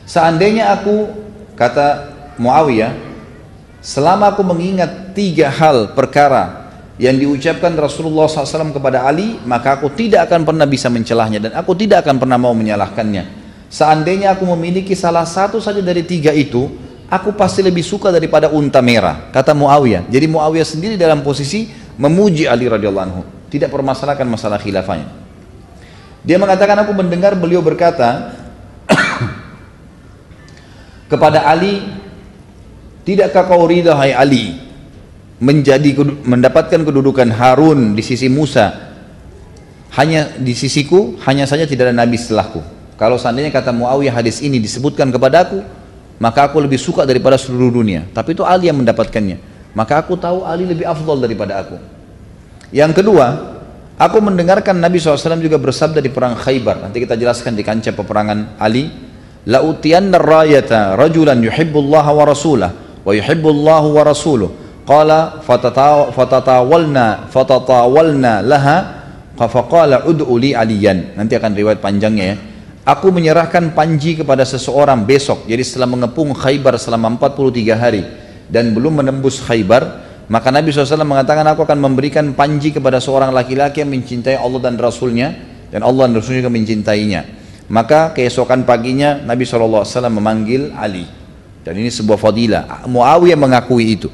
Seandainya 0.08 0.72
aku 0.72 1.08
kata 1.52 2.12
Muawiyah, 2.40 2.96
selama 3.84 4.32
aku 4.32 4.40
mengingat 4.40 5.12
tiga 5.12 5.52
hal 5.52 5.92
perkara 5.92 6.61
yang 7.00 7.16
diucapkan 7.16 7.72
Rasulullah 7.72 8.28
SAW 8.28 8.74
kepada 8.74 9.08
Ali 9.08 9.40
maka 9.48 9.80
aku 9.80 9.88
tidak 9.96 10.28
akan 10.28 10.44
pernah 10.44 10.68
bisa 10.68 10.92
mencelahnya 10.92 11.38
dan 11.48 11.52
aku 11.56 11.72
tidak 11.72 12.04
akan 12.04 12.20
pernah 12.20 12.36
mau 12.36 12.52
menyalahkannya. 12.52 13.40
Seandainya 13.72 14.36
aku 14.36 14.44
memiliki 14.52 14.92
salah 14.92 15.24
satu 15.24 15.56
saja 15.56 15.80
dari 15.80 16.04
tiga 16.04 16.28
itu 16.36 16.68
aku 17.08 17.32
pasti 17.32 17.64
lebih 17.64 17.80
suka 17.80 18.12
daripada 18.12 18.52
unta 18.52 18.84
merah 18.84 19.32
kata 19.32 19.56
Muawiyah. 19.56 20.12
Jadi 20.12 20.26
Muawiyah 20.28 20.68
sendiri 20.68 20.94
dalam 21.00 21.24
posisi 21.24 21.72
memuji 21.96 22.44
Ali 22.44 22.68
radhiyallahu 22.68 23.06
anhu 23.08 23.22
tidak 23.48 23.72
permasalahkan 23.72 24.28
masalah 24.28 24.60
khilafahnya. 24.60 25.08
Dia 26.24 26.36
mengatakan 26.36 26.76
aku 26.84 26.92
mendengar 26.92 27.32
beliau 27.36 27.64
berkata 27.64 28.36
kepada 31.12 31.48
Ali 31.48 31.84
tidakkah 33.08 33.48
kau 33.48 33.64
ridha 33.64 33.92
hai 33.96 34.12
Ali 34.16 34.71
menjadi 35.42 35.98
mendapatkan 36.22 36.86
kedudukan 36.86 37.26
Harun 37.34 37.98
di 37.98 38.02
sisi 38.06 38.30
Musa. 38.30 38.94
Hanya 39.92 40.38
di 40.40 40.56
sisiku 40.56 41.18
hanya 41.28 41.44
saja 41.44 41.66
tidak 41.66 41.90
ada 41.90 41.94
nabi 42.06 42.16
setelahku. 42.16 42.62
Kalau 42.96 43.18
seandainya 43.18 43.50
kata 43.52 43.74
Muawiyah 43.74 44.22
hadis 44.22 44.40
ini 44.40 44.56
disebutkan 44.62 45.10
kepadaku 45.10 45.60
maka 46.22 46.46
aku 46.46 46.62
lebih 46.62 46.78
suka 46.78 47.02
daripada 47.02 47.34
seluruh 47.36 47.82
dunia. 47.82 48.06
Tapi 48.14 48.38
itu 48.38 48.46
Ali 48.46 48.70
yang 48.70 48.78
mendapatkannya. 48.78 49.36
Maka 49.74 50.00
aku 50.00 50.14
tahu 50.14 50.46
Ali 50.46 50.64
lebih 50.64 50.86
afdol 50.86 51.18
daripada 51.18 51.60
aku. 51.60 51.76
Yang 52.70 53.02
kedua 53.02 53.58
aku 53.98 54.22
mendengarkan 54.22 54.78
Nabi 54.78 55.02
SAW 55.02 55.42
juga 55.42 55.58
bersabda 55.58 55.98
di 55.98 56.08
perang 56.08 56.38
Khaybar. 56.38 56.86
Nanti 56.88 57.02
kita 57.02 57.18
jelaskan 57.18 57.58
di 57.58 57.66
kancah 57.66 57.92
peperangan 57.92 58.56
Ali. 58.62 58.88
La 59.50 59.58
utiyanna 59.60 60.22
rayata 60.22 60.94
rajulan 60.94 61.36
yuhibbullaha 61.42 62.14
wa 62.14 62.24
rasulah 62.24 62.70
wa 63.02 63.10
yuhibbullahu 63.10 63.98
wa 63.98 64.02
rasuluh 64.06 64.61
Qala 64.82 65.38
fatatawalna 65.46 67.30
fatatawalna 67.30 68.42
laha 68.42 68.76
faqala 69.38 70.06
ud'u 70.06 70.34
li 70.38 70.54
aliyan. 70.54 71.18
Nanti 71.18 71.38
akan 71.38 71.50
riwayat 71.54 71.78
panjangnya 71.78 72.24
ya. 72.24 72.36
Aku 72.82 73.14
menyerahkan 73.14 73.78
panji 73.78 74.18
kepada 74.18 74.42
seseorang 74.42 75.06
besok. 75.06 75.46
Jadi 75.46 75.62
setelah 75.62 75.86
mengepung 75.86 76.34
Khaybar 76.34 76.74
selama 76.82 77.14
43 77.14 77.78
hari 77.78 78.02
dan 78.50 78.74
belum 78.74 78.98
menembus 78.98 79.38
Khaybar, 79.38 80.02
maka 80.26 80.50
Nabi 80.50 80.74
SAW 80.74 81.06
mengatakan 81.06 81.46
aku 81.46 81.62
akan 81.62 81.78
memberikan 81.78 82.34
panji 82.34 82.74
kepada 82.74 82.98
seorang 82.98 83.30
laki-laki 83.30 83.86
yang 83.86 83.90
mencintai 83.94 84.34
Allah 84.34 84.58
dan 84.66 84.74
Rasulnya 84.82 85.30
dan 85.70 85.86
Allah 85.86 86.10
dan 86.10 86.18
Rasulnya 86.18 86.42
juga 86.42 86.50
mencintainya. 86.50 87.22
Maka 87.70 88.10
keesokan 88.18 88.66
paginya 88.66 89.22
Nabi 89.22 89.46
SAW 89.46 89.86
memanggil 90.10 90.74
Ali. 90.74 91.06
Dan 91.62 91.78
ini 91.78 91.86
sebuah 91.86 92.18
fadilah. 92.18 92.82
Muawiyah 92.90 93.38
mengakui 93.38 93.94
itu. 93.94 94.10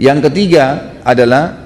Yang 0.00 0.30
ketiga 0.30 0.96
adalah 1.04 1.58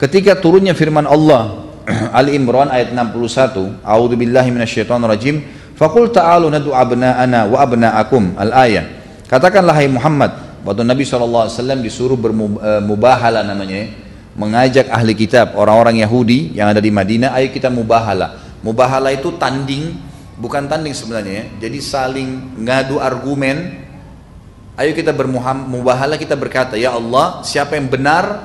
ketika 0.00 0.36
turunnya 0.38 0.72
firman 0.72 1.04
Allah 1.04 1.66
Ali 2.18 2.34
Imran 2.34 2.66
ayat 2.68 2.90
61, 2.90 3.84
A'udzu 3.86 4.16
billahi 4.18 4.48
minasyaitonir 4.50 5.06
rajim, 5.06 5.36
faqul 5.78 6.10
ta'alu 6.10 6.50
nad'u 6.50 6.74
abna'ana 6.74 7.46
wa 7.46 7.56
abna'akum 7.62 8.34
al-ayah. 8.34 8.84
Katakanlah 9.30 9.74
hai 9.74 9.86
Muhammad, 9.86 10.62
waktu 10.66 10.82
Nabi 10.82 11.06
SAW 11.06 11.50
disuruh 11.82 12.18
bermubahala 12.18 13.46
namanya, 13.46 13.86
mengajak 14.34 14.90
ahli 14.90 15.14
kitab, 15.14 15.54
orang-orang 15.54 16.02
Yahudi 16.02 16.54
yang 16.58 16.70
ada 16.70 16.82
di 16.82 16.90
Madinah, 16.90 17.32
ayo 17.38 17.54
kita 17.54 17.70
mubahala. 17.70 18.58
Mubahala 18.66 19.14
itu 19.14 19.34
tanding, 19.38 19.94
bukan 20.36 20.66
tanding 20.66 20.92
sebenarnya 20.92 21.32
ya. 21.32 21.44
Jadi 21.66 21.78
saling 21.78 22.28
ngadu 22.60 22.98
argumen 22.98 23.85
Ayo 24.76 24.92
kita 24.92 25.16
bermubahala 25.16 26.20
kita 26.20 26.36
berkata, 26.36 26.76
Ya 26.76 26.92
Allah, 26.92 27.40
siapa 27.48 27.80
yang 27.80 27.88
benar, 27.88 28.44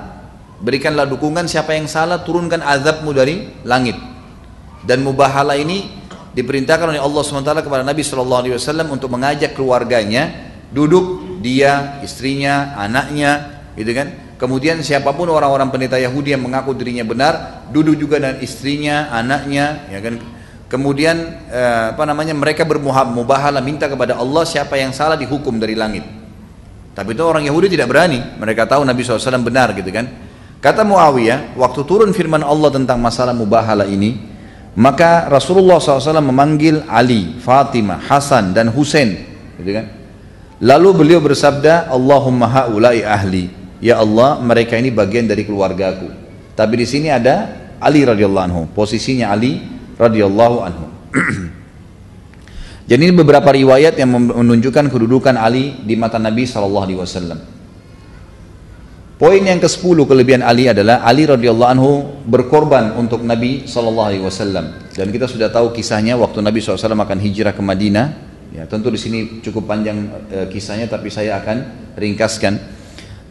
berikanlah 0.63 1.03
dukungan, 1.03 1.43
siapa 1.43 1.75
yang 1.75 1.91
salah, 1.91 2.23
turunkan 2.23 2.63
azabmu 2.63 3.11
dari 3.11 3.51
langit. 3.67 3.99
Dan 4.87 5.03
mubahala 5.03 5.59
ini 5.59 5.91
diperintahkan 6.31 6.95
oleh 6.95 7.03
Allah 7.03 7.21
SWT 7.27 7.67
kepada 7.67 7.83
Nabi 7.83 7.99
SAW 7.99 8.47
untuk 8.87 9.11
mengajak 9.11 9.51
keluarganya 9.59 10.55
duduk 10.71 11.35
dia, 11.43 11.99
istrinya, 11.99 12.79
anaknya, 12.79 13.59
gitu 13.75 13.91
kan? 13.91 14.07
Kemudian 14.39 14.79
siapa 14.87 15.11
pun 15.11 15.27
orang-orang 15.27 15.67
pendeta 15.67 15.99
Yahudi 15.99 16.31
yang 16.31 16.47
mengaku 16.47 16.71
dirinya 16.71 17.03
benar, 17.03 17.67
duduk 17.75 17.99
juga 17.99 18.23
dengan 18.23 18.39
istrinya, 18.39 19.11
anaknya, 19.11 19.83
ya 19.91 19.99
kan? 19.99 20.15
Kemudian 20.71 21.43
eh, 21.51 21.85
apa 21.91 22.07
namanya 22.07 22.31
mereka 22.31 22.63
bermubahala 22.63 23.59
minta 23.59 23.91
kepada 23.91 24.15
Allah 24.15 24.47
siapa 24.47 24.79
yang 24.79 24.95
salah 24.95 25.19
dihukum 25.19 25.59
dari 25.59 25.75
langit. 25.75 26.20
Tapi 26.91 27.15
itu 27.15 27.23
orang 27.23 27.47
Yahudi 27.47 27.71
tidak 27.71 27.87
berani. 27.87 28.19
Mereka 28.35 28.67
tahu 28.67 28.83
Nabi 28.83 28.99
SAW 29.03 29.39
benar 29.39 29.71
gitu 29.71 29.87
kan. 29.89 30.07
Kata 30.61 30.85
Muawiyah, 30.85 31.57
waktu 31.57 31.81
turun 31.89 32.13
firman 32.13 32.45
Allah 32.45 32.69
tentang 32.69 33.01
masalah 33.01 33.33
mubahala 33.33 33.87
ini, 33.89 34.21
maka 34.77 35.25
Rasulullah 35.25 35.81
SAW 35.81 36.21
memanggil 36.21 36.85
Ali, 36.85 37.41
Fatimah, 37.41 38.05
Hasan 38.05 38.53
dan 38.53 38.69
Husain, 38.69 39.17
gitu 39.57 39.71
kan? 39.73 39.89
Lalu 40.61 40.89
beliau 40.93 41.19
bersabda, 41.23 41.89
Allahumma 41.89 42.45
haulai 42.45 43.01
ahli. 43.01 43.49
Ya 43.81 43.97
Allah, 43.97 44.37
mereka 44.37 44.77
ini 44.77 44.93
bagian 44.93 45.25
dari 45.25 45.41
keluargaku. 45.49 46.13
Tapi 46.53 46.73
di 46.77 46.85
sini 46.85 47.09
ada 47.09 47.49
Ali 47.81 48.05
radhiyallahu 48.05 48.45
anhu. 48.45 48.61
Posisinya 48.69 49.33
Ali 49.33 49.65
radhiyallahu 49.97 50.57
anhu. 50.61 50.85
Jadi 52.91 53.07
ini 53.07 53.15
beberapa 53.15 53.47
riwayat 53.55 53.95
yang 53.95 54.11
menunjukkan 54.11 54.91
kedudukan 54.91 55.39
Ali 55.39 55.79
di 55.79 55.95
mata 55.95 56.19
Nabi 56.19 56.43
Shallallahu 56.43 56.83
Alaihi 56.83 56.99
Wasallam. 56.99 57.39
Poin 59.15 59.39
yang 59.39 59.63
ke-10 59.63 59.97
kelebihan 60.11 60.43
Ali 60.43 60.67
adalah 60.67 60.99
Ali 61.07 61.23
radhiyallahu 61.23 61.71
anhu 61.71 62.19
berkorban 62.27 62.91
untuk 62.99 63.23
Nabi 63.23 63.63
Shallallahu 63.63 64.07
Alaihi 64.11 64.23
Wasallam. 64.27 64.91
Dan 64.91 65.07
kita 65.07 65.31
sudah 65.31 65.47
tahu 65.47 65.71
kisahnya 65.71 66.19
waktu 66.19 66.43
Nabi 66.43 66.59
SAW 66.59 66.91
akan 66.91 67.15
hijrah 67.23 67.55
ke 67.55 67.63
Madinah. 67.63 68.05
Ya, 68.51 68.67
tentu 68.67 68.91
di 68.91 68.99
sini 68.99 69.39
cukup 69.39 69.71
panjang 69.71 70.27
e, 70.27 70.51
kisahnya, 70.51 70.91
tapi 70.91 71.07
saya 71.07 71.39
akan 71.39 71.95
ringkaskan. 71.95 72.59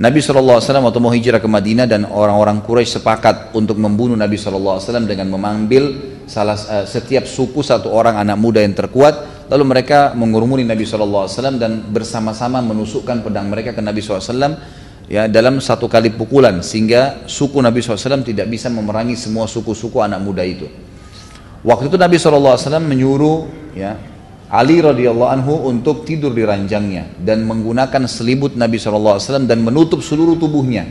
Nabi 0.01 0.25
SAW 0.25 0.57
waktu 0.65 1.01
mau 1.05 1.13
hijrah 1.13 1.37
ke 1.37 1.45
Madinah 1.45 1.85
dan 1.85 2.09
orang-orang 2.09 2.65
Quraisy 2.65 3.05
sepakat 3.05 3.53
untuk 3.53 3.77
membunuh 3.77 4.17
Nabi 4.17 4.41
SAW 4.41 4.81
dengan 5.05 5.29
memanggil 5.29 6.17
salah 6.25 6.57
uh, 6.57 6.87
setiap 6.89 7.27
suku 7.27 7.61
satu 7.61 7.91
orang 7.91 8.17
anak 8.17 8.39
muda 8.39 8.63
yang 8.63 8.73
terkuat 8.73 9.40
Lalu 9.51 9.65
mereka 9.67 10.15
mengurumuni 10.15 10.63
Nabi 10.63 10.87
SAW 10.87 11.27
dan 11.59 11.83
bersama-sama 11.91 12.63
menusukkan 12.63 13.27
pedang 13.27 13.51
mereka 13.51 13.75
ke 13.75 13.83
Nabi 13.83 13.99
SAW 13.99 14.55
ya 15.11 15.27
dalam 15.27 15.59
satu 15.59 15.91
kali 15.91 16.15
pukulan 16.15 16.63
sehingga 16.63 17.27
suku 17.27 17.59
Nabi 17.59 17.83
SAW 17.83 18.23
tidak 18.23 18.47
bisa 18.47 18.71
memerangi 18.71 19.19
semua 19.19 19.51
suku-suku 19.51 19.99
anak 19.99 20.23
muda 20.23 20.47
itu. 20.47 20.71
Waktu 21.67 21.91
itu 21.91 21.99
Nabi 21.99 22.15
SAW 22.23 22.79
menyuruh 22.79 23.39
ya 23.75 23.99
Ali 24.55 24.79
radhiyallahu 24.79 25.31
anhu 25.35 25.55
untuk 25.67 26.07
tidur 26.07 26.31
di 26.31 26.47
ranjangnya 26.47 27.19
dan 27.19 27.43
menggunakan 27.43 28.07
selimut 28.07 28.55
Nabi 28.55 28.79
SAW 28.79 29.51
dan 29.51 29.59
menutup 29.67 29.99
seluruh 29.99 30.39
tubuhnya. 30.39 30.87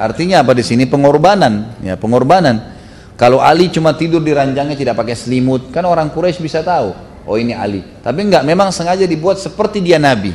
Artinya 0.00 0.40
apa 0.40 0.56
di 0.56 0.64
sini 0.64 0.88
pengorbanan, 0.88 1.84
ya 1.84 2.00
pengorbanan. 2.00 2.72
Kalau 3.20 3.44
Ali 3.44 3.68
cuma 3.68 3.92
tidur 3.92 4.24
di 4.24 4.32
ranjangnya 4.32 4.74
tidak 4.74 4.96
pakai 4.98 5.14
selimut, 5.14 5.68
kan 5.68 5.84
orang 5.84 6.10
Quraisy 6.10 6.40
bisa 6.42 6.64
tahu 6.64 7.13
oh 7.24 7.36
ini 7.36 7.52
Ali. 7.56 7.84
Tapi 8.00 8.20
enggak, 8.24 8.44
memang 8.44 8.70
sengaja 8.70 9.04
dibuat 9.08 9.40
seperti 9.40 9.80
dia 9.80 10.00
Nabi. 10.00 10.32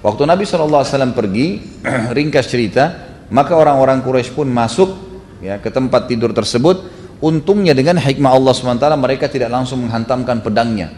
Waktu 0.00 0.22
Nabi 0.24 0.48
SAW 0.48 1.12
pergi, 1.12 1.60
ringkas 2.16 2.48
cerita, 2.48 3.10
maka 3.28 3.52
orang-orang 3.54 4.00
Quraisy 4.00 4.32
pun 4.32 4.48
masuk 4.48 4.90
ya 5.44 5.60
ke 5.60 5.68
tempat 5.68 6.08
tidur 6.08 6.32
tersebut. 6.32 7.00
Untungnya 7.20 7.76
dengan 7.76 8.00
hikmah 8.00 8.32
Allah 8.32 8.52
SWT 8.56 8.86
mereka 8.96 9.28
tidak 9.28 9.52
langsung 9.52 9.84
menghantamkan 9.84 10.40
pedangnya. 10.40 10.88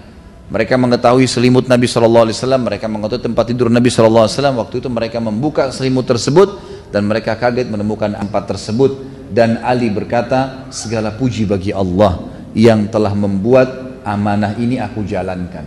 Mereka 0.52 0.78
mengetahui 0.78 1.26
selimut 1.26 1.66
Nabi 1.66 1.88
SAW, 1.88 2.28
mereka 2.60 2.86
mengetahui 2.86 3.24
tempat 3.26 3.44
tidur 3.50 3.72
Nabi 3.72 3.90
SAW. 3.90 4.28
Waktu 4.30 4.84
itu 4.84 4.88
mereka 4.92 5.18
membuka 5.18 5.72
selimut 5.74 6.06
tersebut 6.06 6.62
dan 6.94 7.08
mereka 7.08 7.34
kaget 7.34 7.66
menemukan 7.66 8.14
empat 8.14 8.54
tersebut. 8.54 9.10
Dan 9.32 9.64
Ali 9.64 9.88
berkata, 9.88 10.68
segala 10.68 11.10
puji 11.16 11.48
bagi 11.48 11.72
Allah 11.72 12.20
yang 12.52 12.84
telah 12.92 13.16
membuat 13.16 13.91
amanah 14.04 14.58
ini 14.58 14.78
aku 14.78 15.06
jalankan. 15.06 15.66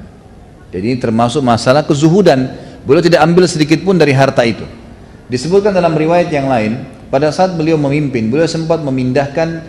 Jadi 0.71 0.85
ini 0.91 0.99
termasuk 0.99 1.39
masalah 1.39 1.87
kezuhudan. 1.87 2.51
Beliau 2.85 3.01
tidak 3.01 3.23
ambil 3.23 3.47
sedikit 3.49 3.81
pun 3.81 3.97
dari 3.97 4.13
harta 4.13 4.43
itu. 4.45 4.67
Disebutkan 5.25 5.73
dalam 5.73 5.97
riwayat 5.97 6.29
yang 6.29 6.45
lain, 6.45 6.85
pada 7.09 7.33
saat 7.33 7.55
beliau 7.57 7.79
memimpin, 7.79 8.29
beliau 8.29 8.45
sempat 8.45 8.83
memindahkan 8.83 9.63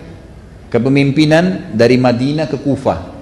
kepemimpinan 0.69 1.73
dari 1.73 1.97
Madinah 1.97 2.51
ke 2.51 2.61
Kufah. 2.61 3.15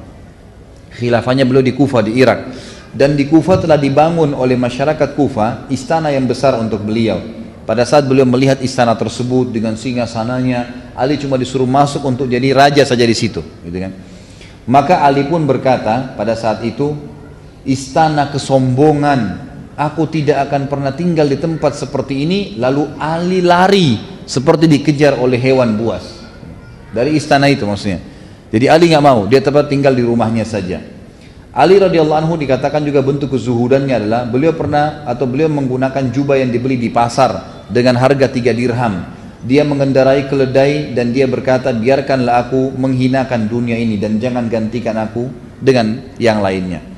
Khilafahnya 0.99 1.47
beliau 1.47 1.63
di 1.63 1.77
Kufah 1.77 2.03
di 2.03 2.19
Irak. 2.19 2.51
Dan 2.95 3.19
di 3.19 3.27
Kufah 3.27 3.59
telah 3.59 3.79
dibangun 3.79 4.35
oleh 4.35 4.55
masyarakat 4.55 5.15
Kufah 5.19 5.71
istana 5.71 6.11
yang 6.15 6.27
besar 6.27 6.59
untuk 6.59 6.83
beliau. 6.83 7.23
Pada 7.65 7.83
saat 7.89 8.05
beliau 8.05 8.29
melihat 8.29 8.61
istana 8.61 8.93
tersebut 8.93 9.49
dengan 9.49 9.75
singa 9.75 10.05
sananya, 10.05 10.93
Ali 10.93 11.17
cuma 11.17 11.41
disuruh 11.41 11.67
masuk 11.67 12.05
untuk 12.05 12.29
jadi 12.29 12.53
raja 12.53 12.85
saja 12.85 13.03
di 13.03 13.17
situ, 13.17 13.41
gitu 13.41 13.79
kan. 13.81 13.93
Maka 14.64 15.04
Ali 15.04 15.28
pun 15.28 15.44
berkata 15.44 16.16
pada 16.16 16.33
saat 16.33 16.64
itu, 16.64 16.97
istana 17.68 18.33
kesombongan 18.33 19.44
aku 19.76 20.09
tidak 20.09 20.49
akan 20.49 20.73
pernah 20.73 20.92
tinggal 20.97 21.28
di 21.28 21.37
tempat 21.37 21.76
seperti 21.76 22.25
ini. 22.25 22.38
Lalu 22.56 22.97
Ali 22.97 23.44
lari 23.44 24.00
seperti 24.25 24.64
dikejar 24.64 25.21
oleh 25.21 25.37
hewan 25.37 25.76
buas. 25.76 26.25
Dari 26.94 27.12
istana 27.12 27.52
itu 27.52 27.68
maksudnya. 27.68 28.00
Jadi 28.49 28.71
Ali 28.71 28.88
nggak 28.88 29.04
mau 29.04 29.26
dia 29.28 29.42
tetap 29.42 29.68
tinggal 29.68 29.92
di 29.92 30.04
rumahnya 30.06 30.47
saja. 30.49 30.80
Ali 31.54 31.78
radhiyallahu 31.78 32.18
anhu 32.18 32.35
dikatakan 32.35 32.83
juga 32.83 32.99
bentuk 32.99 33.38
kezuhudannya 33.38 33.94
adalah 33.94 34.26
beliau 34.26 34.59
pernah 34.59 35.06
atau 35.06 35.23
beliau 35.23 35.47
menggunakan 35.47 36.11
jubah 36.11 36.35
yang 36.35 36.50
dibeli 36.50 36.75
di 36.75 36.90
pasar 36.90 37.62
dengan 37.71 37.94
harga 37.94 38.26
tiga 38.26 38.50
dirham 38.50 39.13
dia 39.45 39.63
mengendarai 39.63 40.27
keledai 40.27 40.97
dan 40.97 41.13
dia 41.13 41.29
berkata 41.29 41.71
biarkanlah 41.71 42.49
aku 42.49 42.73
menghinakan 42.75 43.47
dunia 43.47 43.77
ini 43.77 44.01
dan 44.01 44.17
jangan 44.17 44.49
gantikan 44.49 44.97
aku 44.97 45.29
dengan 45.61 46.01
yang 46.17 46.41
lainnya 46.41 46.95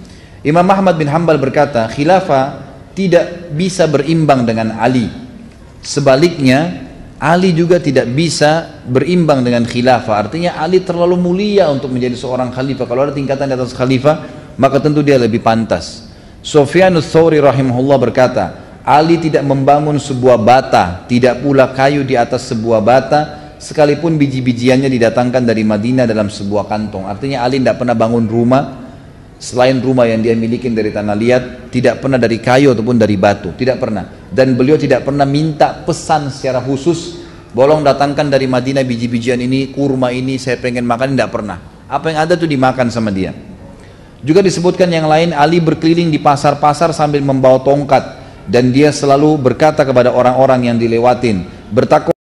Imam 0.47 0.67
Ahmad 0.71 0.95
bin 0.95 1.11
Hambal 1.11 1.43
berkata 1.43 1.91
khilafah 1.91 2.67
tidak 2.97 3.53
bisa 3.53 3.85
berimbang 3.85 4.49
dengan 4.49 4.79
Ali. 4.81 5.13
Sebaliknya, 5.85 6.89
Ali 7.21 7.53
juga 7.53 7.77
tidak 7.77 8.09
bisa 8.15 8.81
berimbang 8.89 9.45
dengan 9.45 9.69
khilafah. 9.69 10.17
Artinya 10.27 10.57
Ali 10.57 10.81
terlalu 10.81 11.21
mulia 11.21 11.69
untuk 11.69 11.93
menjadi 11.93 12.17
seorang 12.17 12.51
khalifah. 12.51 12.89
Kalau 12.89 13.05
ada 13.05 13.13
tingkatan 13.13 13.53
di 13.53 13.55
atas 13.55 13.77
khalifah, 13.77 14.17
maka 14.57 14.81
tentu 14.81 15.05
dia 15.05 15.21
lebih 15.21 15.45
pantas. 15.45 16.09
Sofyanus 16.41 17.13
Thawri 17.13 17.43
rahimahullah 17.43 17.99
berkata, 18.01 18.45
Ali 18.87 19.19
tidak 19.19 19.43
membangun 19.43 19.99
sebuah 19.99 20.39
bata, 20.39 21.03
tidak 21.11 21.43
pula 21.43 21.75
kayu 21.75 22.07
di 22.07 22.15
atas 22.15 22.47
sebuah 22.55 22.79
bata, 22.79 23.21
sekalipun 23.59 24.15
biji-bijiannya 24.15 24.87
didatangkan 24.87 25.43
dari 25.43 25.67
Madinah 25.67 26.07
dalam 26.07 26.31
sebuah 26.31 26.71
kantong. 26.71 27.11
Artinya 27.11 27.43
Ali 27.43 27.59
tidak 27.59 27.83
pernah 27.83 27.99
bangun 27.99 28.31
rumah, 28.31 28.87
selain 29.43 29.83
rumah 29.83 30.07
yang 30.07 30.23
dia 30.23 30.39
miliki 30.39 30.71
dari 30.71 30.95
tanah 30.95 31.17
liat 31.19 31.43
tidak 31.75 31.99
pernah 31.99 32.17
dari 32.17 32.39
kayu 32.39 32.73
ataupun 32.73 32.97
dari 32.97 33.19
batu 33.19 33.53
tidak 33.59 33.83
pernah. 33.83 34.07
Dan 34.31 34.55
beliau 34.55 34.79
tidak 34.79 35.03
pernah 35.03 35.27
minta 35.27 35.83
pesan 35.83 36.31
secara 36.31 36.63
khusus 36.63 37.27
bolong 37.53 37.83
datangkan 37.83 38.31
dari 38.31 38.47
Madinah 38.47 38.87
biji-bijian 38.87 39.41
ini 39.43 39.75
kurma 39.75 40.15
ini 40.15 40.39
saya 40.39 40.63
pengen 40.63 40.87
makan 40.87 41.19
tidak 41.19 41.35
pernah. 41.35 41.59
Apa 41.91 42.15
yang 42.15 42.23
ada 42.23 42.39
tuh 42.39 42.47
dimakan 42.47 42.87
sama 42.87 43.11
dia. 43.11 43.35
Juga 44.23 44.47
disebutkan 44.47 44.87
yang 44.95 45.11
lain 45.11 45.35
Ali 45.35 45.59
berkeliling 45.59 46.11
di 46.11 46.23
pasar-pasar 46.23 46.91
sambil 46.95 47.19
membawa 47.19 47.59
tongkat 47.63 48.26
dan 48.49 48.73
dia 48.73 48.89
selalu 48.95 49.37
berkata 49.37 49.85
kepada 49.85 50.11
orang-orang 50.15 50.73
yang 50.73 50.77
dilewatin 50.81 51.45
bertakwa 51.71 52.16